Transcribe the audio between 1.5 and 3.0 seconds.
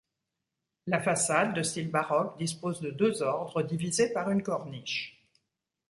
de style baroque, dispose de